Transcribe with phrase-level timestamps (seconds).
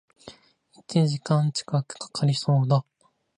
[0.71, 2.83] 一時間近く掛かりそうだ